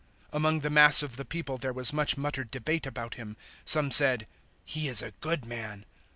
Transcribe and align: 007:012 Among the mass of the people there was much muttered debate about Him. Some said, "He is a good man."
007:012 0.31 0.37
Among 0.37 0.59
the 0.61 0.69
mass 0.71 1.03
of 1.03 1.15
the 1.15 1.25
people 1.25 1.57
there 1.59 1.73
was 1.73 1.93
much 1.93 2.17
muttered 2.17 2.49
debate 2.49 2.87
about 2.87 3.13
Him. 3.13 3.37
Some 3.65 3.91
said, 3.91 4.25
"He 4.65 4.87
is 4.87 5.03
a 5.03 5.11
good 5.21 5.45
man." 5.45 5.85